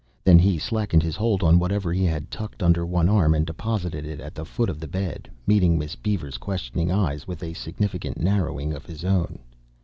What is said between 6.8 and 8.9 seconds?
eyes with a significant narrowing of